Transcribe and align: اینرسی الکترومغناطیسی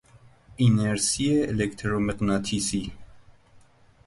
اینرسی 0.55 1.41
الکترومغناطیسی 1.43 2.91